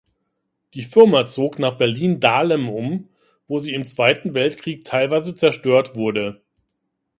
[0.73, 3.07] Die Firma zog nach Berlin-Dahlem um,
[3.47, 6.41] wo sie im Zweiten Weltkrieg teilweise zerstört wurde.